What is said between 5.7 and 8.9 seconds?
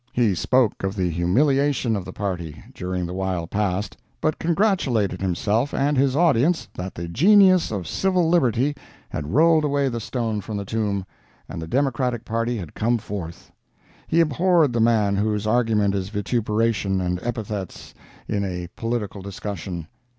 and his audience that the genius of civil liberty